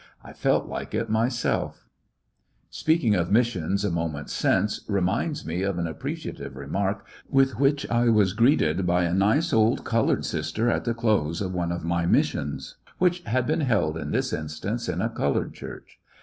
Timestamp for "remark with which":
6.55-7.87